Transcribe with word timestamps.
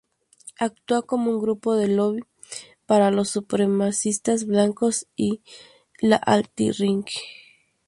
Actúa 0.57 1.03
como 1.03 1.29
un 1.29 1.39
grupo 1.39 1.75
de 1.75 1.87
lobby 1.87 2.23
para 2.87 3.11
los 3.11 3.29
supremacistas 3.29 4.47
blancos 4.47 5.05
y 5.15 5.41
la 5.99 6.15
alt-right. 6.17 7.05